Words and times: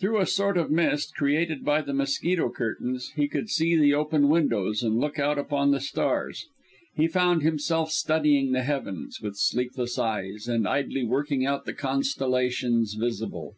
Through 0.00 0.20
a 0.20 0.26
sort 0.26 0.58
of 0.58 0.70
mist 0.70 1.14
created 1.16 1.64
by 1.64 1.80
the 1.80 1.94
mosquito 1.94 2.50
curtains, 2.50 3.10
he 3.16 3.26
could 3.26 3.48
see 3.48 3.74
the 3.74 3.94
open 3.94 4.28
windows, 4.28 4.82
and 4.82 4.98
look 5.00 5.18
out 5.18 5.38
upon 5.38 5.70
the 5.70 5.80
stars. 5.80 6.44
He 6.94 7.08
found 7.08 7.40
himself 7.40 7.90
studying 7.90 8.52
the 8.52 8.64
heavens 8.64 9.22
with 9.22 9.36
sleepless 9.36 9.98
eyes, 9.98 10.46
and 10.46 10.68
idly 10.68 11.04
working 11.06 11.46
out 11.46 11.64
the 11.64 11.72
constellations 11.72 12.92
visible. 13.00 13.54